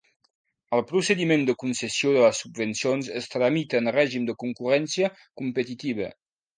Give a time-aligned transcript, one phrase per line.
[0.77, 6.15] El procediment de concessió de les subvencions es tramita en règim de concurrència competitiva.